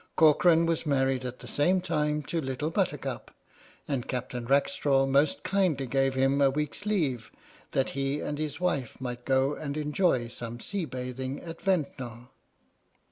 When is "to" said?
2.23-2.41